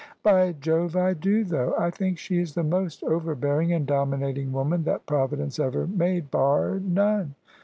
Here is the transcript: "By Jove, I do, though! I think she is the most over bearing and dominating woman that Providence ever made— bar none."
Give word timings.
"By 0.23 0.53
Jove, 0.53 0.95
I 0.95 1.13
do, 1.13 1.43
though! 1.43 1.75
I 1.77 1.91
think 1.91 2.17
she 2.17 2.39
is 2.39 2.55
the 2.55 2.63
most 2.63 3.03
over 3.03 3.35
bearing 3.35 3.71
and 3.71 3.85
dominating 3.85 4.51
woman 4.51 4.83
that 4.85 5.05
Providence 5.05 5.59
ever 5.59 5.85
made— 5.85 6.31
bar 6.31 6.79
none." 6.79 7.35